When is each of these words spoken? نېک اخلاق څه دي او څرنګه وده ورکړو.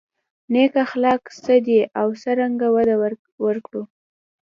نېک 0.53 0.73
اخلاق 0.85 1.21
څه 1.43 1.55
دي 1.65 1.79
او 1.99 2.07
څرنګه 2.21 2.67
وده 2.75 2.95
ورکړو. 3.45 3.81